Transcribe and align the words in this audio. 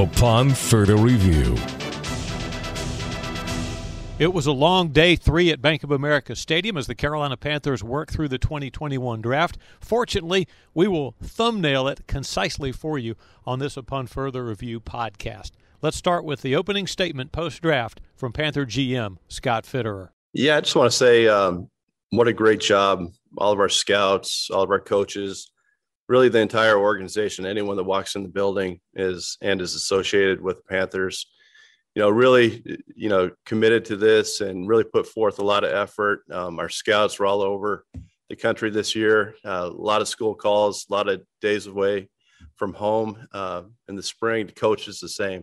upon 0.00 0.50
further 0.50 0.96
review. 0.96 1.56
It 4.20 4.34
was 4.34 4.46
a 4.46 4.52
long 4.52 4.88
day 4.88 5.16
three 5.16 5.50
at 5.50 5.62
Bank 5.62 5.82
of 5.82 5.90
America 5.90 6.36
Stadium 6.36 6.76
as 6.76 6.86
the 6.86 6.94
Carolina 6.94 7.38
Panthers 7.38 7.82
work 7.82 8.12
through 8.12 8.28
the 8.28 8.36
2021 8.36 9.22
draft. 9.22 9.56
Fortunately, 9.80 10.46
we 10.74 10.86
will 10.86 11.14
thumbnail 11.22 11.88
it 11.88 12.06
concisely 12.06 12.70
for 12.70 12.98
you 12.98 13.14
on 13.46 13.60
this 13.60 13.78
Upon 13.78 14.06
Further 14.06 14.44
Review 14.44 14.78
podcast. 14.78 15.52
Let's 15.80 15.96
start 15.96 16.26
with 16.26 16.42
the 16.42 16.54
opening 16.54 16.86
statement 16.86 17.32
post 17.32 17.62
draft 17.62 18.02
from 18.14 18.34
Panther 18.34 18.66
GM 18.66 19.16
Scott 19.28 19.64
Fitterer. 19.64 20.10
Yeah, 20.34 20.58
I 20.58 20.60
just 20.60 20.76
want 20.76 20.90
to 20.90 20.96
say 20.98 21.26
um, 21.26 21.70
what 22.10 22.28
a 22.28 22.34
great 22.34 22.60
job. 22.60 23.06
All 23.38 23.52
of 23.52 23.58
our 23.58 23.70
scouts, 23.70 24.50
all 24.50 24.62
of 24.62 24.70
our 24.70 24.80
coaches, 24.80 25.50
really 26.10 26.28
the 26.28 26.40
entire 26.40 26.76
organization, 26.76 27.46
anyone 27.46 27.76
that 27.76 27.84
walks 27.84 28.16
in 28.16 28.22
the 28.22 28.28
building 28.28 28.80
is 28.94 29.38
and 29.40 29.60
is 29.60 29.74
associated 29.74 30.40
with 30.40 30.56
the 30.56 30.62
Panthers 30.64 31.26
you 31.94 32.02
know, 32.02 32.10
really, 32.10 32.62
you 32.94 33.08
know, 33.08 33.30
committed 33.44 33.84
to 33.86 33.96
this 33.96 34.40
and 34.40 34.68
really 34.68 34.84
put 34.84 35.06
forth 35.06 35.38
a 35.38 35.44
lot 35.44 35.64
of 35.64 35.72
effort. 35.72 36.22
Um, 36.30 36.60
our 36.60 36.68
scouts 36.68 37.18
were 37.18 37.26
all 37.26 37.42
over 37.42 37.84
the 38.28 38.36
country 38.36 38.70
this 38.70 38.94
year. 38.94 39.34
Uh, 39.44 39.68
a 39.70 39.76
lot 39.76 40.00
of 40.00 40.08
school 40.08 40.34
calls, 40.34 40.86
a 40.88 40.92
lot 40.92 41.08
of 41.08 41.22
days 41.40 41.66
away 41.66 42.08
from 42.54 42.74
home. 42.74 43.26
Uh, 43.32 43.62
in 43.88 43.96
the 43.96 44.02
spring, 44.02 44.46
the 44.46 44.52
coach 44.52 44.86
is 44.86 45.00
the 45.00 45.08
same. 45.08 45.40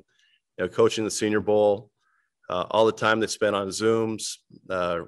You 0.57 0.65
know, 0.65 0.67
coaching 0.69 1.03
the 1.03 1.11
Senior 1.11 1.41
Bowl, 1.41 1.91
uh, 2.49 2.65
all 2.71 2.85
the 2.85 2.93
time 2.93 3.19
they 3.19 3.27
spent 3.27 3.55
on 3.55 3.67
Zooms, 3.67 4.37
uh, 4.69 5.01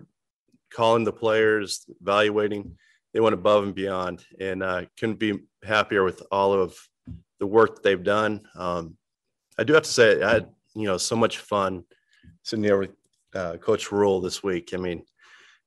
calling 0.72 1.06
the 1.06 1.14
players, 1.14 1.86
evaluating. 2.02 2.76
They 3.14 3.20
went 3.20 3.34
above 3.34 3.64
and 3.64 3.74
beyond, 3.74 4.24
and 4.40 4.62
uh, 4.62 4.84
couldn't 4.98 5.20
be 5.20 5.40
happier 5.64 6.04
with 6.04 6.22
all 6.32 6.54
of 6.54 6.76
the 7.40 7.48
work 7.48 7.76
that 7.76 7.84
they've 7.84 8.04
done. 8.04 8.42
Um, 8.56 8.98
I 9.58 9.64
do 9.64 9.74
have 9.74 9.84
to 9.84 9.90
say, 9.90 10.22
I 10.22 10.34
had 10.34 10.50
you 10.76 10.86
know 10.86 10.98
so 10.98 11.16
much 11.16 11.40
fun 11.40 11.84
sitting 12.44 12.64
there 12.64 12.78
with 12.78 12.92
uh, 13.34 13.58
Coach 13.58 13.92
Rhule 13.92 14.22
this 14.22 14.44
week. 14.44 14.72
I 14.74 14.78
mean, 14.78 15.04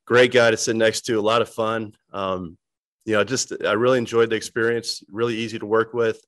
great 0.06 0.32
guy 0.32 0.50
to 0.50 0.56
sit 0.56 0.76
next 0.76 1.02
to, 1.02 1.18
a 1.18 1.20
lot 1.20 1.42
of 1.42 1.48
fun. 1.48 1.94
Um, 2.12 2.56
you 3.04 3.14
know, 3.14 3.24
just 3.24 3.52
I 3.64 3.72
really 3.72 3.98
enjoyed 3.98 4.30
the 4.30 4.36
experience. 4.36 5.02
Really 5.10 5.36
easy 5.36 5.58
to 5.58 5.66
work 5.66 5.92
with. 5.92 6.24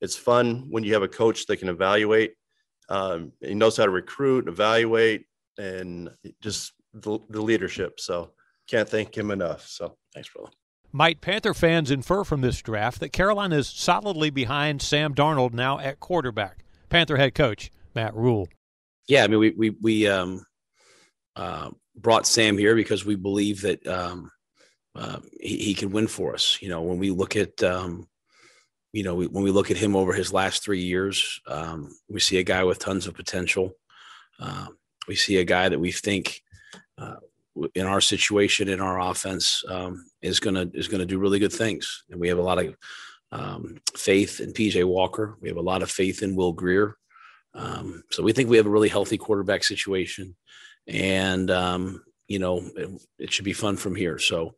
It's 0.00 0.16
fun 0.16 0.66
when 0.70 0.84
you 0.84 0.92
have 0.94 1.02
a 1.02 1.08
coach 1.08 1.46
that 1.46 1.56
can 1.56 1.68
evaluate. 1.68 2.34
Um, 2.88 3.32
he 3.40 3.54
knows 3.54 3.76
how 3.76 3.84
to 3.84 3.90
recruit, 3.90 4.48
evaluate, 4.48 5.26
and 5.58 6.10
just 6.40 6.72
the, 6.92 7.18
the 7.30 7.40
leadership. 7.40 7.98
So 7.98 8.32
can't 8.68 8.88
thank 8.88 9.16
him 9.16 9.30
enough. 9.30 9.66
So 9.66 9.96
thanks, 10.14 10.28
brother. 10.28 10.50
Might 10.92 11.20
Panther 11.20 11.54
fans 11.54 11.90
infer 11.90 12.22
from 12.22 12.40
this 12.40 12.62
draft 12.62 13.00
that 13.00 13.12
Carolina 13.12 13.56
is 13.56 13.68
solidly 13.68 14.30
behind 14.30 14.80
Sam 14.80 15.12
Darnold 15.12 15.52
now 15.52 15.80
at 15.80 15.98
quarterback? 15.98 16.64
Panther 16.88 17.16
head 17.16 17.34
coach 17.34 17.72
Matt 17.94 18.14
Rhule. 18.14 18.48
Yeah, 19.08 19.24
I 19.24 19.26
mean, 19.26 19.40
we 19.40 19.50
we 19.50 19.70
we 19.70 20.06
um, 20.06 20.46
uh, 21.34 21.70
brought 21.96 22.26
Sam 22.26 22.56
here 22.56 22.76
because 22.76 23.04
we 23.04 23.16
believe 23.16 23.62
that 23.62 23.84
um, 23.86 24.30
uh, 24.94 25.18
he, 25.40 25.58
he, 25.58 25.74
can 25.74 25.90
win 25.90 26.06
for 26.06 26.32
us. 26.32 26.58
You 26.62 26.68
know, 26.68 26.82
when 26.82 26.98
we 26.98 27.10
look 27.10 27.34
at 27.36 27.62
um, 27.62 28.06
you 28.92 29.02
know 29.02 29.16
we, 29.16 29.26
when 29.26 29.42
we 29.42 29.50
look 29.50 29.70
at 29.70 29.76
him 29.76 29.96
over 29.96 30.12
his 30.12 30.32
last 30.32 30.62
three 30.62 30.82
years, 30.82 31.40
um, 31.48 31.90
we 32.08 32.20
see 32.20 32.38
a 32.38 32.44
guy 32.44 32.62
with 32.62 32.78
tons 32.78 33.06
of 33.06 33.14
potential. 33.14 33.72
Uh, 34.38 34.68
we 35.08 35.16
see 35.16 35.38
a 35.38 35.44
guy 35.44 35.68
that 35.68 35.80
we 35.80 35.92
think 35.92 36.40
uh, 36.98 37.16
in 37.74 37.86
our 37.86 38.00
situation 38.00 38.68
in 38.68 38.80
our 38.80 39.00
offense 39.00 39.62
um, 39.68 40.04
is 40.22 40.40
gonna 40.40 40.66
is 40.74 40.88
gonna 40.88 41.06
do 41.06 41.18
really 41.18 41.38
good 41.38 41.52
things, 41.52 42.04
and 42.10 42.20
we 42.20 42.28
have 42.28 42.38
a 42.38 42.42
lot 42.42 42.58
of 42.58 42.74
um, 43.32 43.78
faith 43.96 44.40
in 44.40 44.52
PJ 44.52 44.84
Walker. 44.84 45.36
We 45.40 45.48
have 45.48 45.56
a 45.56 45.62
lot 45.62 45.82
of 45.82 45.90
faith 45.90 46.22
in 46.22 46.36
Will 46.36 46.52
Grier. 46.52 46.96
Um, 47.54 48.02
so 48.10 48.22
we 48.22 48.32
think 48.32 48.48
we 48.48 48.56
have 48.56 48.66
a 48.66 48.70
really 48.70 48.88
healthy 48.88 49.18
quarterback 49.18 49.64
situation, 49.64 50.34
and 50.86 51.50
um, 51.50 52.02
you 52.26 52.38
know 52.38 52.58
it, 52.76 52.90
it, 53.18 53.32
should 53.32 53.44
be 53.44 53.52
fun 53.52 53.76
from 53.76 53.94
here. 53.94 54.18
So, 54.18 54.54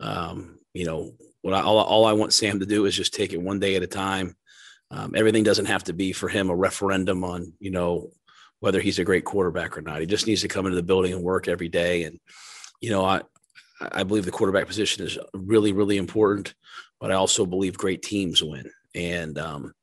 um, 0.00 0.58
you 0.72 0.86
know, 0.86 1.12
what 1.42 1.54
I, 1.54 1.62
all, 1.62 1.78
all 1.78 2.06
I 2.06 2.12
want 2.12 2.32
Sam 2.32 2.60
to 2.60 2.66
do 2.66 2.86
is 2.86 2.96
just 2.96 3.14
take 3.14 3.32
it 3.32 3.42
one 3.42 3.60
day 3.60 3.76
at 3.76 3.82
a 3.82 3.86
time. 3.86 4.36
Um, 4.90 5.14
everything 5.14 5.44
doesn't 5.44 5.66
have 5.66 5.84
to 5.84 5.92
be 5.92 6.12
for 6.12 6.28
him 6.28 6.48
a 6.48 6.56
referendum 6.56 7.22
on 7.24 7.52
you 7.60 7.70
know 7.70 8.10
whether 8.60 8.80
he's 8.80 8.98
a 8.98 9.04
great 9.04 9.24
quarterback 9.24 9.76
or 9.76 9.82
not. 9.82 10.00
He 10.00 10.06
just 10.06 10.26
needs 10.26 10.42
to 10.42 10.48
come 10.48 10.66
into 10.66 10.76
the 10.76 10.82
building 10.82 11.12
and 11.12 11.22
work 11.22 11.48
every 11.48 11.68
day. 11.68 12.04
And 12.04 12.18
you 12.80 12.90
know, 12.90 13.04
I 13.04 13.22
I 13.80 14.02
believe 14.02 14.24
the 14.24 14.30
quarterback 14.30 14.66
position 14.66 15.04
is 15.04 15.18
really 15.34 15.72
really 15.72 15.96
important, 15.96 16.54
but 17.00 17.10
I 17.10 17.14
also 17.14 17.46
believe 17.46 17.76
great 17.76 18.02
teams 18.02 18.42
win. 18.42 18.70
And 18.94 19.38
um, 19.38 19.74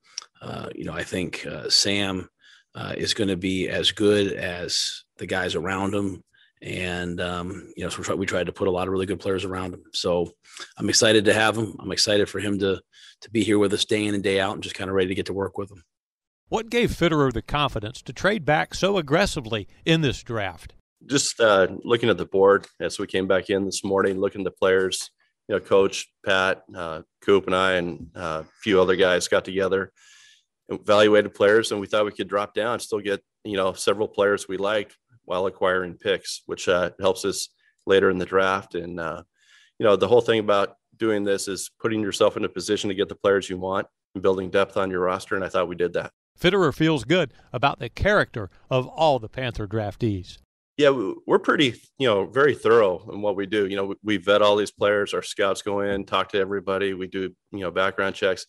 uh, 0.41 0.69
you 0.75 0.85
know, 0.85 0.93
I 0.93 1.03
think 1.03 1.45
uh, 1.45 1.69
Sam 1.69 2.29
uh, 2.75 2.93
is 2.95 3.13
going 3.13 3.29
to 3.29 3.37
be 3.37 3.69
as 3.69 3.91
good 3.91 4.33
as 4.33 5.03
the 5.17 5.25
guys 5.25 5.55
around 5.55 5.93
him. 5.93 6.23
And, 6.61 7.21
um, 7.21 7.71
you 7.75 7.83
know, 7.83 7.89
so 7.89 7.99
we, 7.99 8.03
try, 8.03 8.15
we 8.15 8.25
tried 8.25 8.47
to 8.47 8.51
put 8.53 8.67
a 8.67 8.71
lot 8.71 8.87
of 8.87 8.91
really 8.91 9.05
good 9.05 9.19
players 9.19 9.45
around 9.45 9.73
him. 9.73 9.83
So 9.93 10.31
I'm 10.77 10.89
excited 10.89 11.25
to 11.25 11.33
have 11.33 11.57
him. 11.57 11.75
I'm 11.79 11.91
excited 11.91 12.27
for 12.29 12.39
him 12.39 12.59
to, 12.59 12.81
to 13.21 13.29
be 13.31 13.43
here 13.43 13.59
with 13.59 13.73
us 13.73 13.85
day 13.85 14.05
in 14.05 14.13
and 14.13 14.23
day 14.23 14.39
out 14.39 14.53
and 14.53 14.63
just 14.63 14.75
kind 14.75 14.89
of 14.89 14.95
ready 14.95 15.09
to 15.09 15.15
get 15.15 15.27
to 15.27 15.33
work 15.33 15.57
with 15.57 15.71
him. 15.71 15.83
What 16.47 16.69
gave 16.69 16.91
Fitterer 16.91 17.33
the 17.33 17.41
confidence 17.41 18.03
to 18.03 18.13
trade 18.13 18.45
back 18.45 18.75
so 18.75 18.97
aggressively 18.97 19.67
in 19.83 20.01
this 20.01 20.21
draft? 20.21 20.75
Just 21.07 21.39
uh, 21.39 21.67
looking 21.83 22.07
at 22.07 22.17
the 22.17 22.25
board 22.25 22.67
as 22.79 22.99
we 22.99 23.07
came 23.07 23.27
back 23.27 23.49
in 23.49 23.65
this 23.65 23.83
morning, 23.83 24.19
looking 24.19 24.41
at 24.41 24.45
the 24.45 24.51
players, 24.51 25.09
you 25.47 25.55
know, 25.55 25.59
Coach 25.59 26.05
Pat, 26.23 26.61
uh, 26.75 27.01
Coop, 27.21 27.47
and 27.47 27.55
I, 27.55 27.73
and 27.73 28.11
uh, 28.15 28.43
a 28.43 28.47
few 28.61 28.79
other 28.79 28.95
guys 28.95 29.27
got 29.27 29.43
together 29.43 29.91
evaluated 30.69 31.33
players, 31.33 31.71
and 31.71 31.81
we 31.81 31.87
thought 31.87 32.05
we 32.05 32.11
could 32.11 32.27
drop 32.27 32.53
down, 32.53 32.73
and 32.73 32.81
still 32.81 32.99
get 32.99 33.23
you 33.43 33.57
know 33.57 33.73
several 33.73 34.07
players 34.07 34.47
we 34.47 34.57
liked 34.57 34.97
while 35.23 35.47
acquiring 35.47 35.95
picks, 35.95 36.43
which 36.45 36.67
uh, 36.67 36.91
helps 36.99 37.25
us 37.25 37.49
later 37.87 38.11
in 38.11 38.19
the 38.19 38.25
draft. 38.25 38.75
And 38.75 38.99
uh, 38.99 39.23
you 39.79 39.83
know 39.83 39.95
the 39.95 40.07
whole 40.07 40.21
thing 40.21 40.39
about 40.39 40.75
doing 40.95 41.23
this 41.23 41.47
is 41.47 41.71
putting 41.79 42.01
yourself 42.01 42.37
in 42.37 42.45
a 42.45 42.49
position 42.49 42.87
to 42.89 42.95
get 42.95 43.09
the 43.09 43.15
players 43.15 43.49
you 43.49 43.57
want 43.57 43.87
and 44.13 44.21
building 44.21 44.51
depth 44.51 44.77
on 44.77 44.91
your 44.91 45.01
roster. 45.01 45.35
And 45.35 45.43
I 45.43 45.49
thought 45.49 45.67
we 45.67 45.75
did 45.75 45.93
that. 45.93 46.11
Fitterer 46.39 46.73
feels 46.73 47.03
good 47.03 47.33
about 47.53 47.79
the 47.79 47.89
character 47.89 48.49
of 48.69 48.87
all 48.87 49.19
the 49.19 49.29
Panther 49.29 49.67
draftees. 49.67 50.37
Yeah, 50.77 50.89
we're 51.25 51.39
pretty, 51.39 51.81
you 51.97 52.07
know, 52.07 52.25
very 52.25 52.53
thorough 52.53 53.09
in 53.13 53.21
what 53.21 53.37
we 53.37 53.45
do. 53.45 53.65
You 53.65 53.77
know, 53.77 53.95
we 54.03 54.17
vet 54.17 54.41
all 54.41 54.57
these 54.57 54.71
players. 54.71 55.13
Our 55.13 55.21
scouts 55.21 55.61
go 55.61 55.79
in, 55.79 56.05
talk 56.05 56.29
to 56.29 56.37
everybody. 56.37 56.93
We 56.93 57.07
do, 57.07 57.33
you 57.51 57.59
know, 57.59 57.71
background 57.71 58.15
checks 58.15 58.45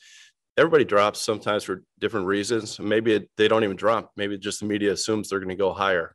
everybody 0.56 0.84
drops 0.84 1.20
sometimes 1.20 1.64
for 1.64 1.82
different 2.00 2.26
reasons. 2.26 2.78
Maybe 2.78 3.12
it, 3.12 3.30
they 3.36 3.48
don't 3.48 3.64
even 3.64 3.76
drop. 3.76 4.12
Maybe 4.16 4.38
just 4.38 4.60
the 4.60 4.66
media 4.66 4.92
assumes 4.92 5.28
they're 5.28 5.38
going 5.38 5.50
to 5.50 5.54
go 5.54 5.72
higher. 5.72 6.14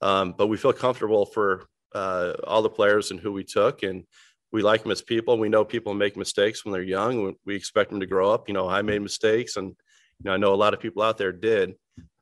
Um, 0.00 0.34
but 0.36 0.46
we 0.46 0.56
feel 0.56 0.72
comfortable 0.72 1.26
for 1.26 1.66
uh, 1.94 2.34
all 2.46 2.62
the 2.62 2.70
players 2.70 3.10
and 3.10 3.18
who 3.18 3.32
we 3.32 3.44
took, 3.44 3.82
and 3.82 4.04
we 4.52 4.62
like 4.62 4.82
them 4.82 4.92
as 4.92 5.02
people. 5.02 5.38
We 5.38 5.48
know 5.48 5.64
people 5.64 5.92
make 5.92 6.16
mistakes 6.16 6.64
when 6.64 6.72
they're 6.72 6.82
young. 6.82 7.34
We 7.44 7.54
expect 7.54 7.90
them 7.90 8.00
to 8.00 8.06
grow 8.06 8.32
up. 8.32 8.48
You 8.48 8.54
know, 8.54 8.68
I 8.68 8.82
made 8.82 9.02
mistakes, 9.02 9.56
and 9.56 9.74
know, 10.24 10.32
I 10.32 10.36
know 10.36 10.54
a 10.54 10.56
lot 10.56 10.74
of 10.74 10.80
people 10.80 11.02
out 11.02 11.18
there 11.18 11.32
did. 11.32 11.74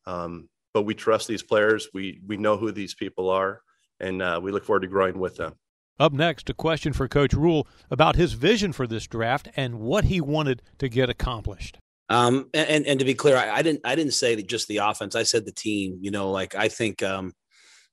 Um, 0.06 0.48
but 0.75 0.82
we 0.82 0.94
trust 0.94 1.28
these 1.28 1.42
players. 1.42 1.88
We 1.92 2.20
we 2.26 2.36
know 2.36 2.56
who 2.56 2.70
these 2.72 2.94
people 2.94 3.31
are, 3.31 3.62
and 4.00 4.22
uh, 4.22 4.41
we 4.42 4.53
look 4.53 4.64
forward 4.64 4.81
to 4.81 4.86
growing 4.86 5.19
with 5.19 5.36
them. 5.36 5.54
Up 5.98 6.12
next, 6.12 6.48
a 6.48 6.54
question 6.54 6.92
for 6.92 7.09
Coach 7.09 7.34
Rhule 7.34 7.66
about 7.91 8.14
his 8.14 8.34
vision 8.34 8.72
for 8.72 8.86
this 8.86 9.06
draft 9.06 9.48
and 9.56 9.81
what 9.81 10.04
he 10.04 10.20
wanted 10.20 10.62
to 10.78 10.88
get 10.88 11.10
accomplished. 11.10 11.78
Um, 12.09 12.48
and, 12.54 12.86
and 12.86 12.98
to 13.00 13.04
be 13.04 13.14
clear, 13.14 13.36
I, 13.36 13.56
I, 13.56 13.62
didn't 13.62 13.81
I 13.84 13.97
didn't 13.97 14.15
say 14.15 14.36
that 14.36 14.47
just 14.47 14.69
the 14.69 14.78
offense. 14.78 15.16
I 15.16 15.25
said 15.25 15.44
the 15.44 15.53
team. 15.53 15.98
You 16.00 16.10
know, 16.10 16.30
like 16.30 16.54
I 16.54 16.69
think, 16.69 17.03
um, 17.03 17.32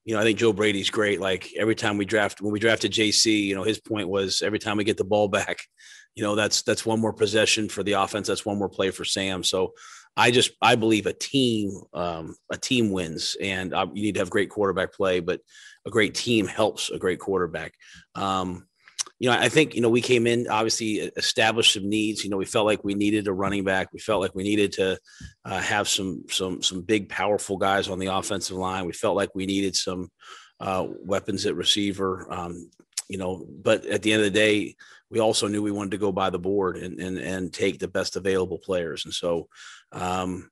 you 0.05 0.13
know, 0.13 0.21
I 0.21 0.23
think 0.23 0.37
Joe 0.37 0.53
Brady's 0.53 0.91
great. 0.91 1.19
Like 1.19 1.51
every 1.57 1.75
time 1.75 1.97
we 1.97 2.05
draft, 2.05 2.39
when 2.39 2.53
we 2.53 2.59
drafted 2.59 2.91
JC, 2.91 3.43
you 3.43 3.55
know, 3.55 3.63
his 3.63 3.79
point 3.79 4.07
was 4.07 4.43
every 4.43 4.59
time 4.59 4.77
we 4.77 4.83
get 4.83 4.97
the 4.97 5.03
ball 5.03 5.27
back, 5.27 5.63
you 6.13 6.23
know, 6.23 6.35
that's 6.35 6.61
that's 6.61 6.85
one 6.85 7.01
more 7.01 7.11
possession 7.11 7.67
for 7.67 7.83
the 7.83 7.93
offense. 7.93 8.27
That's 8.27 8.45
one 8.45 8.59
more 8.59 8.69
play 8.69 8.91
for 8.91 9.03
Sam. 9.03 9.43
So 9.43 9.73
I 10.15 10.31
just 10.31 10.51
I 10.61 10.75
believe 10.75 11.07
a 11.07 11.13
team 11.13 11.71
um, 11.93 12.35
a 12.51 12.57
team 12.57 12.91
wins, 12.91 13.35
and 13.41 13.73
uh, 13.73 13.87
you 13.93 14.03
need 14.03 14.13
to 14.13 14.21
have 14.21 14.29
great 14.29 14.49
quarterback 14.49 14.93
play, 14.93 15.19
but 15.19 15.41
a 15.85 15.89
great 15.89 16.13
team 16.13 16.47
helps 16.47 16.89
a 16.89 16.99
great 16.99 17.19
quarterback. 17.19 17.73
Um, 18.13 18.67
you 19.19 19.29
know, 19.29 19.37
I 19.37 19.47
think 19.47 19.75
you 19.75 19.81
know 19.81 19.89
we 19.89 20.01
came 20.01 20.27
in 20.27 20.47
obviously 20.49 20.95
established 21.15 21.73
some 21.73 21.89
needs. 21.89 22.23
You 22.23 22.29
know, 22.29 22.37
we 22.37 22.45
felt 22.45 22.65
like 22.65 22.83
we 22.83 22.93
needed 22.93 23.27
a 23.27 23.33
running 23.33 23.63
back. 23.63 23.93
We 23.93 23.99
felt 23.99 24.21
like 24.21 24.35
we 24.35 24.43
needed 24.43 24.73
to 24.73 24.99
uh, 25.45 25.61
have 25.61 25.87
some 25.87 26.23
some 26.29 26.61
some 26.61 26.81
big 26.81 27.07
powerful 27.07 27.57
guys 27.57 27.87
on 27.87 27.99
the 27.99 28.07
offensive 28.07 28.57
line. 28.57 28.85
We 28.85 28.93
felt 28.93 29.15
like 29.15 29.33
we 29.33 29.45
needed 29.45 29.75
some 29.75 30.09
uh, 30.59 30.87
weapons 31.05 31.45
at 31.45 31.55
receiver. 31.55 32.27
Um, 32.29 32.69
you 33.07 33.17
know, 33.17 33.45
but 33.63 33.85
at 33.85 34.01
the 34.01 34.11
end 34.11 34.21
of 34.21 34.25
the 34.25 34.37
day, 34.37 34.75
we 35.09 35.19
also 35.19 35.47
knew 35.47 35.63
we 35.63 35.71
wanted 35.71 35.91
to 35.91 35.97
go 35.97 36.11
by 36.11 36.29
the 36.29 36.39
board 36.39 36.77
and 36.77 36.99
and 36.99 37.17
and 37.17 37.53
take 37.53 37.79
the 37.79 37.87
best 37.87 38.17
available 38.17 38.57
players. 38.57 39.05
And 39.05 39.13
so, 39.13 39.47
um, 39.93 40.49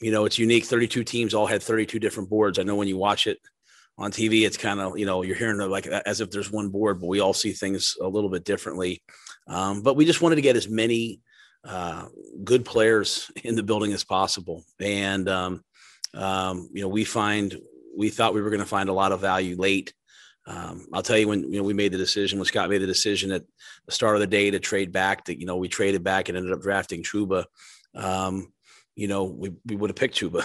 you 0.00 0.10
know, 0.10 0.24
it's 0.24 0.38
unique. 0.38 0.64
Thirty 0.64 0.88
two 0.88 1.04
teams 1.04 1.34
all 1.34 1.46
had 1.46 1.62
thirty 1.62 1.84
two 1.84 1.98
different 1.98 2.30
boards. 2.30 2.58
I 2.58 2.62
know 2.62 2.76
when 2.76 2.88
you 2.88 2.96
watch 2.96 3.26
it 3.26 3.38
on 3.98 4.12
TV, 4.12 4.46
it's 4.46 4.56
kind 4.56 4.80
of, 4.80 4.98
you 4.98 5.06
know, 5.06 5.22
you're 5.22 5.36
hearing 5.36 5.58
like 5.70 5.86
as 5.86 6.20
if 6.20 6.30
there's 6.30 6.50
one 6.50 6.68
board, 6.68 7.00
but 7.00 7.06
we 7.06 7.20
all 7.20 7.32
see 7.32 7.52
things 7.52 7.96
a 8.00 8.08
little 8.08 8.30
bit 8.30 8.44
differently. 8.44 9.02
Um, 9.46 9.82
but 9.82 9.96
we 9.96 10.04
just 10.04 10.20
wanted 10.20 10.36
to 10.36 10.42
get 10.42 10.56
as 10.56 10.68
many 10.68 11.20
uh, 11.64 12.06
good 12.44 12.64
players 12.64 13.30
in 13.44 13.56
the 13.56 13.62
building 13.62 13.92
as 13.92 14.04
possible. 14.04 14.64
And, 14.80 15.28
um, 15.28 15.64
um, 16.14 16.68
you 16.72 16.82
know, 16.82 16.88
we 16.88 17.04
find, 17.04 17.56
we 17.96 18.10
thought 18.10 18.34
we 18.34 18.42
were 18.42 18.50
going 18.50 18.60
to 18.60 18.66
find 18.66 18.88
a 18.88 18.94
lot 18.94 19.12
of 19.12 19.20
value 19.20 19.56
late. 19.56 19.92
Um, 20.46 20.86
I'll 20.92 21.02
tell 21.02 21.18
you 21.18 21.26
when 21.26 21.42
you 21.52 21.58
know 21.58 21.64
we 21.64 21.74
made 21.74 21.90
the 21.90 21.98
decision 21.98 22.38
when 22.38 22.46
Scott 22.46 22.70
made 22.70 22.78
the 22.78 22.86
decision 22.86 23.32
at 23.32 23.42
the 23.84 23.92
start 23.92 24.14
of 24.14 24.20
the 24.20 24.28
day 24.28 24.48
to 24.48 24.60
trade 24.60 24.92
back 24.92 25.24
that 25.24 25.40
you 25.40 25.46
know 25.46 25.56
we 25.56 25.66
traded 25.66 26.04
back 26.04 26.28
and 26.28 26.38
ended 26.38 26.52
up 26.52 26.60
drafting 26.60 27.02
Chuba. 27.02 27.46
Um, 27.96 28.52
you 28.96 29.08
know, 29.08 29.24
we, 29.24 29.52
we 29.66 29.76
would 29.76 29.90
have 29.90 29.96
picked 29.96 30.16
Chuba 30.16 30.42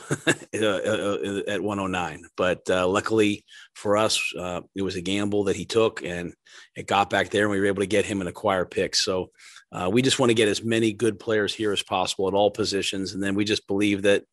uh, 0.62 0.66
uh, 0.66 1.42
uh, 1.48 1.52
at 1.52 1.64
109. 1.64 2.24
But 2.36 2.70
uh, 2.70 2.86
luckily 2.86 3.46
for 3.74 3.96
us, 3.96 4.22
uh, 4.38 4.62
it 4.76 4.82
was 4.82 4.98
a 4.98 5.02
gamble 5.02 5.46
that 5.46 5.56
he 5.56 5.66
took 5.66 6.04
and 6.04 6.34
it 6.76 6.86
got 6.86 7.10
back 7.10 7.30
there 7.30 7.44
and 7.44 7.52
we 7.52 7.60
were 7.60 7.68
able 7.68 7.82
to 7.82 7.88
get 7.88 8.06
him 8.06 8.20
and 8.20 8.30
acquire 8.30 8.66
picks. 8.66 9.04
So 9.04 9.32
uh, 9.72 9.90
we 9.92 10.02
just 10.02 10.20
want 10.20 10.32
to 10.32 10.36
get 10.36 10.50
as 10.50 10.64
many 10.64 10.92
good 10.92 11.18
players 11.18 11.56
here 11.56 11.72
as 11.72 11.82
possible 11.82 12.28
at 12.28 12.34
all 12.34 12.52
positions. 12.52 13.14
And 13.14 13.24
then 13.24 13.36
we 13.36 13.46
just 13.46 13.66
believe 13.68 14.02
that, 14.02 14.26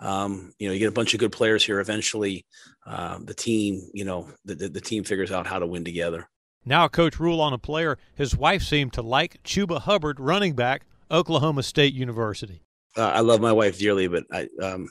um, 0.00 0.52
you 0.58 0.66
know, 0.66 0.72
you 0.72 0.78
get 0.78 0.88
a 0.88 0.92
bunch 0.92 1.12
of 1.12 1.20
good 1.20 1.32
players 1.32 1.62
here. 1.62 1.78
Eventually, 1.78 2.46
the 2.86 3.34
team, 3.36 3.82
you 3.92 4.06
know, 4.06 4.30
the, 4.46 4.54
the, 4.54 4.68
the 4.70 4.80
team 4.80 5.04
figures 5.04 5.30
out 5.30 5.46
how 5.46 5.58
to 5.58 5.66
win 5.66 5.84
together. 5.84 6.26
Now, 6.64 6.88
Coach 6.88 7.20
Rhule 7.20 7.40
on 7.40 7.52
a 7.52 7.58
player 7.58 7.98
his 8.14 8.34
wife 8.34 8.62
seemed 8.62 8.94
to 8.94 9.02
like, 9.02 9.42
Chuba 9.42 9.80
Hubbard, 9.80 10.20
running 10.20 10.54
back, 10.54 10.86
Oklahoma 11.10 11.62
State 11.62 11.92
University 11.92 12.62
uh, 12.98 13.12
I 13.14 13.20
love 13.20 13.40
my 13.40 13.52
wife 13.52 13.78
dearly, 13.78 14.08
but 14.08 14.24
I 14.32 14.48
um 14.60 14.88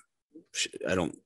I 0.88 0.95
don't 0.95 1.18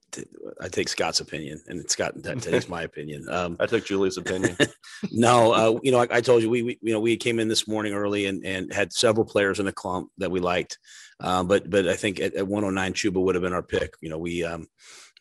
I 0.59 0.67
take 0.67 0.89
Scott's 0.89 1.21
opinion, 1.21 1.61
and 1.67 1.89
Scott 1.89 2.15
takes 2.41 2.67
my 2.67 2.83
opinion. 2.83 3.27
Um, 3.29 3.55
I 3.59 3.65
took 3.65 3.85
Julie's 3.85 4.17
opinion. 4.17 4.57
no, 5.11 5.53
uh, 5.53 5.79
you 5.83 5.91
know, 5.91 5.99
I, 5.99 6.07
I 6.11 6.21
told 6.21 6.41
you 6.41 6.49
we, 6.49 6.63
we, 6.63 6.79
you 6.81 6.93
know, 6.93 6.99
we 6.99 7.17
came 7.17 7.39
in 7.39 7.47
this 7.47 7.67
morning 7.67 7.93
early 7.93 8.25
and, 8.25 8.45
and 8.45 8.73
had 8.73 8.93
several 8.93 9.25
players 9.25 9.59
in 9.59 9.65
the 9.65 9.71
clump 9.71 10.09
that 10.17 10.31
we 10.31 10.39
liked, 10.39 10.77
uh, 11.19 11.43
but 11.43 11.69
but 11.69 11.87
I 11.87 11.95
think 11.95 12.19
at, 12.19 12.35
at 12.35 12.47
109, 12.47 12.93
Chuba 12.93 13.23
would 13.23 13.35
have 13.35 13.43
been 13.43 13.53
our 13.53 13.63
pick. 13.63 13.93
You 14.01 14.09
know, 14.09 14.17
we 14.17 14.43
um, 14.43 14.67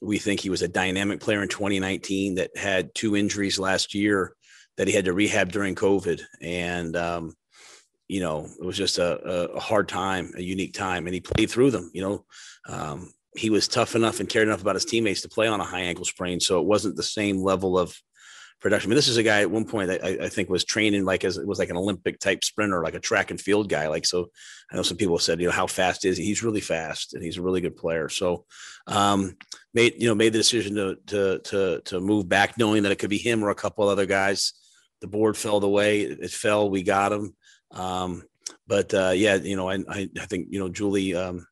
we 0.01 0.19
think 0.19 0.41
he 0.41 0.51
was 0.51 0.63
a 0.63 0.69
dynamic 0.69 1.21
player 1.21 1.43
in 1.43 1.49
2019 1.49 2.37
that 2.37 2.57
had 2.57 2.95
two 2.95 3.17
injuries 3.17 3.59
last 3.59 3.95
year 3.95 4.35
that 4.77 4.89
he 4.89 4.95
had 4.95 5.05
to 5.05 5.13
rehab 5.13 5.53
during 5.53 5.75
COVID, 5.75 6.23
and 6.41 6.97
um, 6.97 7.35
you 8.11 8.21
know, 8.21 8.49
it 8.61 8.65
was 8.65 8.77
just 8.77 8.99
a, 8.99 9.53
a, 9.53 9.61
hard 9.61 9.89
time, 9.89 10.33
a 10.37 10.43
unique 10.43 10.75
time, 10.75 11.07
and 11.07 11.15
he 11.15 11.21
played 11.21 11.49
through 11.49 11.71
them. 11.71 11.91
You 11.95 12.03
know, 12.03 12.25
um, 12.69 13.13
he 13.37 13.51
was 13.51 13.69
tough 13.69 13.95
enough 13.95 14.19
and 14.19 14.29
cared 14.29 14.49
enough 14.49 14.63
about 14.63 14.75
his 14.75 14.85
teammates 14.85 15.21
to 15.21 15.29
play 15.29 15.47
on 15.47 15.61
a 15.61 15.65
high 15.65 15.83
ankle 15.83 16.05
sprain, 16.05 16.41
so 16.41 16.61
it 16.61 16.67
wasn't 16.67 16.97
the 16.97 17.05
same 17.05 17.39
level 17.39 17.79
of 17.79 17.97
production. 18.61 18.89
I 18.89 18.91
mean, 18.91 18.97
this 18.97 19.07
is 19.07 19.17
a 19.17 19.23
guy 19.23 19.43
at 19.43 19.51
one 19.51 19.65
point 19.65 19.91
that 19.91 20.05
I, 20.05 20.25
I 20.25 20.29
think 20.29 20.51
was 20.51 20.65
training 20.65 21.05
like 21.05 21.23
as 21.23 21.39
it 21.39 21.47
was 21.47 21.61
like 21.61 21.71
an 21.71 21.77
Olympic 21.77 22.19
type 22.19 22.43
sprinter, 22.43 22.83
like 22.83 22.95
a 22.95 23.01
track 23.01 23.31
and 23.31 23.41
field 23.41 23.69
guy. 23.69 23.87
Like 23.87 24.05
so, 24.05 24.31
I 24.73 24.75
know 24.75 24.83
some 24.83 24.97
people 24.97 25.21
said, 25.21 25.41
you 25.41 25.47
know, 25.47 25.53
how 25.53 25.69
fast 25.69 26.05
is 26.05 26.19
he? 26.19 26.25
He's 26.25 26.43
really 26.43 26.61
fast, 26.61 27.15
and 27.15 27.23
he's 27.23 27.37
a 27.37 27.43
really 27.43 27.61
good 27.61 27.77
player. 27.77 28.09
So, 28.09 28.45
um, 28.89 29.37
made 29.73 29.95
you 30.03 30.09
know 30.09 30.17
made 30.17 30.33
the 30.33 30.39
decision 30.39 30.75
to 30.75 30.97
to 31.07 31.39
to 31.45 31.81
to 31.85 32.01
move 32.01 32.29
back, 32.29 32.59
knowing 32.59 32.83
that 32.83 32.93
it 32.93 32.99
could 32.99 33.11
be 33.11 33.19
him 33.19 33.45
or 33.45 33.51
a 33.51 33.55
couple 33.55 33.89
other 33.89 34.07
guys. 34.07 34.53
The 35.01 35.07
board 35.07 35.37
fell 35.37 35.61
the 35.61 35.69
way 35.69 36.03
it 36.03 36.33
fell. 36.33 36.69
We 36.69 36.83
got 36.83 37.13
him. 37.13 37.37
Um, 37.73 38.25
but 38.67 38.93
uh, 38.95 39.13
yeah, 39.15 39.37
you 39.37 39.57
know, 39.57 39.69
I, 39.69 39.79
I, 39.89 40.27
think 40.27 40.49
you 40.51 40.59
know 40.59 40.69
Julie, 40.69 41.15
um, 41.15 41.47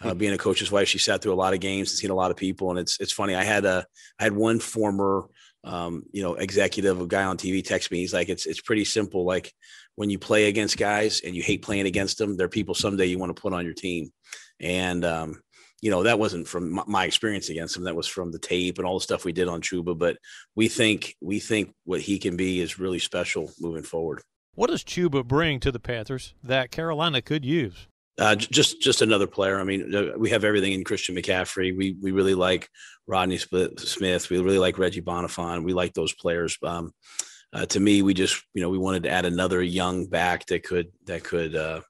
uh, 0.00 0.14
being 0.14 0.32
a 0.32 0.38
coach's 0.38 0.70
wife, 0.70 0.88
she 0.88 0.98
sat 0.98 1.22
through 1.22 1.32
a 1.32 1.34
lot 1.34 1.54
of 1.54 1.60
games 1.60 1.90
and 1.90 1.98
seen 1.98 2.10
a 2.10 2.14
lot 2.14 2.30
of 2.30 2.36
people, 2.36 2.70
and 2.70 2.78
it's 2.78 2.98
it's 3.00 3.12
funny. 3.12 3.34
I 3.34 3.44
had 3.44 3.64
a 3.64 3.84
I 4.18 4.24
had 4.24 4.32
one 4.32 4.60
former 4.60 5.26
um, 5.64 6.04
you 6.12 6.22
know 6.22 6.34
executive, 6.34 7.00
a 7.00 7.06
guy 7.06 7.24
on 7.24 7.36
TV, 7.36 7.64
text 7.64 7.90
me. 7.90 7.98
He's 7.98 8.14
like, 8.14 8.28
it's 8.28 8.46
it's 8.46 8.60
pretty 8.60 8.84
simple. 8.84 9.24
Like 9.24 9.52
when 9.96 10.10
you 10.10 10.18
play 10.18 10.46
against 10.46 10.78
guys 10.78 11.20
and 11.24 11.34
you 11.34 11.42
hate 11.42 11.62
playing 11.62 11.86
against 11.86 12.18
them, 12.18 12.36
they're 12.36 12.48
people 12.48 12.74
someday 12.74 13.06
you 13.06 13.18
want 13.18 13.34
to 13.34 13.40
put 13.40 13.52
on 13.52 13.64
your 13.64 13.74
team, 13.74 14.12
and 14.58 15.04
um, 15.04 15.42
you 15.80 15.90
know 15.90 16.02
that 16.02 16.18
wasn't 16.18 16.46
from 16.46 16.82
my 16.86 17.04
experience 17.04 17.48
against 17.48 17.76
him 17.76 17.84
that 17.84 17.96
was 17.96 18.06
from 18.06 18.30
the 18.32 18.38
tape 18.38 18.78
and 18.78 18.86
all 18.86 18.98
the 18.98 19.02
stuff 19.02 19.24
we 19.24 19.32
did 19.32 19.48
on 19.48 19.62
Chuba. 19.62 19.96
but 19.98 20.18
we 20.54 20.68
think 20.68 21.16
we 21.20 21.40
think 21.40 21.74
what 21.84 22.00
he 22.00 22.18
can 22.18 22.36
be 22.36 22.60
is 22.60 22.78
really 22.78 22.98
special 22.98 23.50
moving 23.60 23.82
forward 23.82 24.22
what 24.60 24.68
does 24.68 24.84
Chuba 24.84 25.24
bring 25.24 25.58
to 25.60 25.72
the 25.72 25.80
Panthers 25.80 26.34
that 26.44 26.70
Carolina 26.70 27.22
could 27.22 27.46
use? 27.46 27.88
Uh, 28.18 28.34
just 28.34 28.82
just 28.82 29.00
another 29.00 29.26
player. 29.26 29.58
I 29.58 29.64
mean, 29.64 29.94
uh, 29.94 30.18
we 30.18 30.28
have 30.28 30.44
everything 30.44 30.72
in 30.72 30.84
Christian 30.84 31.16
McCaffrey. 31.16 31.74
We 31.74 31.96
we 31.98 32.12
really 32.12 32.34
like 32.34 32.68
Rodney 33.06 33.38
Smith. 33.38 34.28
We 34.28 34.38
really 34.38 34.58
like 34.58 34.76
Reggie 34.76 35.00
Bonnafon. 35.00 35.64
We 35.64 35.72
like 35.72 35.94
those 35.94 36.12
players. 36.12 36.58
Um, 36.62 36.92
uh, 37.54 37.64
to 37.64 37.80
me, 37.80 38.02
we 38.02 38.12
just 38.12 38.44
you 38.52 38.60
know 38.60 38.68
we 38.68 38.76
wanted 38.76 39.04
to 39.04 39.10
add 39.10 39.24
another 39.24 39.62
young 39.62 40.04
back 40.04 40.44
that 40.46 40.62
could 40.62 40.92
that 41.06 41.24
could 41.24 41.56
uh, 41.56 41.80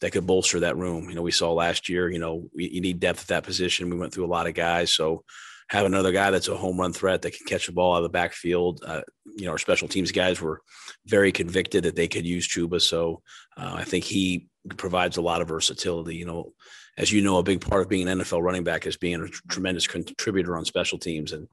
that 0.00 0.10
could 0.10 0.26
bolster 0.26 0.58
that 0.58 0.76
room. 0.76 1.08
You 1.08 1.14
know, 1.14 1.22
we 1.22 1.30
saw 1.30 1.52
last 1.52 1.88
year. 1.88 2.10
You 2.10 2.18
know, 2.18 2.48
we, 2.52 2.70
you 2.70 2.80
need 2.80 2.98
depth 2.98 3.20
at 3.20 3.28
that 3.28 3.44
position. 3.44 3.88
We 3.88 3.96
went 3.96 4.12
through 4.12 4.26
a 4.26 4.34
lot 4.34 4.48
of 4.48 4.54
guys, 4.54 4.92
so 4.92 5.22
have 5.70 5.86
another 5.86 6.10
guy 6.10 6.32
that's 6.32 6.48
a 6.48 6.56
home 6.56 6.78
run 6.78 6.92
threat 6.92 7.22
that 7.22 7.32
can 7.32 7.46
catch 7.46 7.66
the 7.66 7.72
ball 7.72 7.94
out 7.94 7.98
of 7.98 8.02
the 8.02 8.08
backfield. 8.08 8.82
Uh, 8.84 9.02
you 9.36 9.46
know, 9.46 9.52
our 9.52 9.58
special 9.58 9.86
teams 9.86 10.10
guys 10.10 10.40
were 10.40 10.62
very 11.06 11.30
convicted 11.30 11.84
that 11.84 11.94
they 11.94 12.08
could 12.08 12.26
use 12.26 12.48
Chuba. 12.48 12.82
So 12.82 13.22
uh, 13.56 13.74
I 13.76 13.84
think 13.84 14.04
he 14.04 14.48
provides 14.76 15.16
a 15.16 15.22
lot 15.22 15.40
of 15.40 15.48
versatility. 15.48 16.16
You 16.16 16.26
know, 16.26 16.54
as 16.98 17.12
you 17.12 17.22
know, 17.22 17.38
a 17.38 17.44
big 17.44 17.60
part 17.60 17.82
of 17.82 17.88
being 17.88 18.08
an 18.08 18.18
NFL 18.18 18.42
running 18.42 18.64
back 18.64 18.84
is 18.84 18.96
being 18.96 19.22
a 19.22 19.28
tremendous 19.48 19.86
contributor 19.86 20.56
on 20.56 20.64
special 20.64 20.98
teams, 20.98 21.32
and 21.32 21.46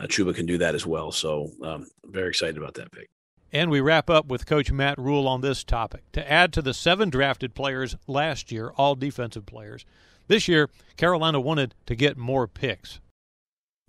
uh, 0.00 0.06
Chuba 0.06 0.34
can 0.34 0.46
do 0.46 0.56
that 0.58 0.74
as 0.74 0.86
well. 0.86 1.12
So 1.12 1.50
um, 1.62 1.86
very 2.06 2.28
excited 2.30 2.56
about 2.56 2.74
that 2.74 2.90
pick. 2.90 3.10
And 3.52 3.70
we 3.70 3.80
wrap 3.80 4.08
up 4.08 4.26
with 4.26 4.46
Coach 4.46 4.72
Matt 4.72 4.98
Rhule 4.98 5.28
on 5.28 5.42
this 5.42 5.62
topic. 5.62 6.10
To 6.12 6.30
add 6.30 6.54
to 6.54 6.62
the 6.62 6.74
seven 6.74 7.10
drafted 7.10 7.54
players 7.54 7.96
last 8.06 8.50
year, 8.50 8.72
all 8.78 8.94
defensive 8.94 9.44
players, 9.44 9.84
this 10.26 10.48
year 10.48 10.70
Carolina 10.96 11.38
wanted 11.38 11.74
to 11.84 11.94
get 11.94 12.16
more 12.16 12.46
picks 12.46 13.00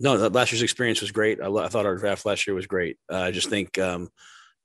no, 0.00 0.16
last 0.28 0.50
year's 0.50 0.62
experience 0.62 1.02
was 1.02 1.12
great. 1.12 1.40
I, 1.40 1.48
I, 1.48 1.68
thought 1.68 1.86
our 1.86 1.96
draft 1.96 2.24
last 2.24 2.46
year 2.46 2.54
was 2.54 2.66
great. 2.66 2.96
Uh, 3.12 3.18
I 3.18 3.30
just 3.30 3.50
think, 3.50 3.78
um, 3.78 4.08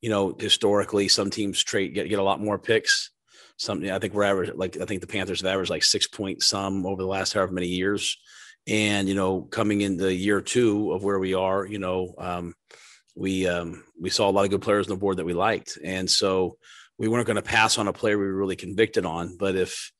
you 0.01 0.09
know, 0.09 0.33
historically, 0.39 1.09
some 1.09 1.29
teams 1.29 1.61
trade 1.61 1.93
get, 1.93 2.07
get 2.07 2.19
a 2.19 2.23
lot 2.23 2.41
more 2.41 2.57
picks. 2.57 3.11
Something 3.57 3.91
I 3.91 3.99
think 3.99 4.13
we're 4.13 4.23
average 4.23 4.51
like 4.55 4.77
I 4.81 4.85
think 4.85 5.01
the 5.01 5.07
Panthers 5.07 5.41
have 5.41 5.51
averaged 5.51 5.69
like 5.69 5.83
six 5.83 6.07
point 6.07 6.43
some 6.43 6.85
over 6.85 7.01
the 7.01 7.07
last 7.07 7.33
however 7.33 7.53
many 7.53 7.67
years. 7.67 8.17
And 8.67 9.07
you 9.07 9.15
know, 9.15 9.41
coming 9.41 9.81
into 9.81 10.13
year 10.13 10.41
two 10.41 10.91
of 10.91 11.03
where 11.03 11.19
we 11.19 11.33
are, 11.35 11.65
you 11.65 11.79
know, 11.79 12.13
um, 12.17 12.53
we 13.15 13.47
um, 13.47 13.83
we 13.99 14.09
saw 14.09 14.29
a 14.29 14.31
lot 14.31 14.43
of 14.43 14.51
good 14.51 14.61
players 14.61 14.87
on 14.87 14.95
the 14.95 14.99
board 14.99 15.17
that 15.17 15.25
we 15.25 15.33
liked, 15.33 15.77
and 15.83 16.09
so 16.09 16.57
we 16.97 17.07
weren't 17.07 17.27
going 17.27 17.35
to 17.35 17.41
pass 17.41 17.77
on 17.77 17.87
a 17.87 17.93
player 17.93 18.17
we 18.17 18.25
were 18.25 18.35
really 18.35 18.55
convicted 18.55 19.05
on. 19.05 19.37
But 19.37 19.55
if 19.55 19.91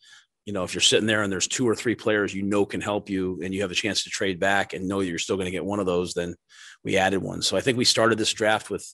you 0.46 0.54
know, 0.54 0.64
if 0.64 0.74
you're 0.74 0.82
sitting 0.82 1.08
there 1.08 1.24
and 1.24 1.32
there's 1.32 1.48
two 1.48 1.68
or 1.68 1.76
three 1.76 1.96
players 1.96 2.34
you 2.34 2.44
know 2.44 2.66
can 2.66 2.80
help 2.80 3.10
you 3.10 3.40
and 3.44 3.54
you 3.54 3.62
have 3.62 3.72
a 3.72 3.76
chance 3.76 4.04
to 4.04 4.10
trade 4.10 4.40
back 4.40 4.74
and 4.74 4.88
know 4.88 5.00
you're 5.00 5.18
still 5.18 5.38
going 5.38 5.46
to 5.46 5.52
get 5.52 5.66
one 5.66 5.80
of 5.80 5.88
those, 5.88 6.14
then 6.14 6.36
we 6.84 6.98
added 6.98 7.22
one. 7.22 7.42
So 7.42 7.58
I 7.58 7.62
think 7.62 7.78
we 7.78 7.86
started 7.86 8.18
this 8.18 8.32
draft 8.32 8.70
with 8.70 8.88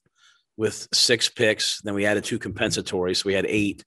with 0.58 0.88
six 0.94 1.30
picks, 1.30 1.82
then 1.82 1.94
we 1.94 2.06
added 2.06 2.24
two 2.24 2.38
compensatory, 2.38 3.16
so 3.16 3.24
we 3.26 3.34
had 3.34 3.46
eight, 3.48 3.84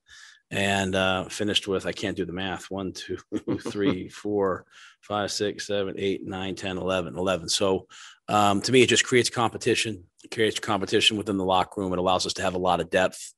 and 0.51 0.95
uh, 0.95 1.29
finished 1.29 1.69
with 1.69 1.87
I 1.87 1.93
can't 1.93 2.17
do 2.17 2.25
the 2.25 2.33
math 2.33 2.71
one, 2.71 2.93
two, 2.93 3.19
three, 3.61 4.09
four, 4.23 4.65
five, 5.01 5.31
six, 5.31 5.67
seven, 5.67 5.95
eight, 5.99 6.27
nine, 6.27 6.55
10, 6.55 6.79
11, 6.79 7.17
11. 7.17 7.49
So 7.49 7.87
um, 8.29 8.61
to 8.63 8.73
me, 8.73 8.83
it 8.83 8.89
just 8.89 9.05
creates 9.05 9.31
competition, 9.31 10.05
it 10.25 10.31
creates 10.31 10.59
competition 10.59 11.17
within 11.17 11.37
the 11.37 11.45
locker 11.45 11.81
room. 11.81 11.93
It 11.93 11.99
allows 11.99 12.27
us 12.27 12.35
to 12.35 12.43
have 12.43 12.55
a 12.55 12.59
lot 12.59 12.81
of 12.81 12.91
depth, 12.91 13.35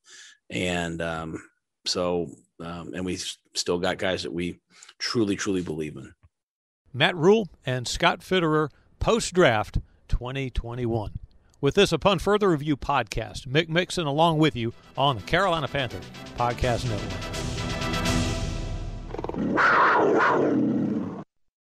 and 0.48 1.02
um, 1.02 1.42
so 1.84 2.30
um, 2.60 2.92
and 2.94 3.04
we 3.04 3.18
still 3.54 3.78
got 3.78 3.98
guys 3.98 4.22
that 4.22 4.32
we 4.32 4.60
truly, 4.98 5.36
truly 5.36 5.62
believe 5.62 5.96
in. 5.96 6.12
Matt 6.92 7.16
Rhule 7.16 7.48
and 7.64 7.86
Scott 7.86 8.20
Fitterer 8.20 8.68
post 8.98 9.34
draft 9.34 9.78
2021. 10.08 11.12
With 11.60 11.74
this 11.74 11.92
Upon 11.92 12.18
Further 12.18 12.50
Review 12.50 12.76
podcast, 12.76 13.46
Mick 13.46 13.68
Mixon 13.68 14.06
along 14.06 14.38
with 14.38 14.54
you 14.54 14.72
on 14.96 15.16
the 15.16 15.22
Carolina 15.22 15.68
Panthers 15.68 16.04
Podcast 16.36 16.88
Network. 16.88 17.26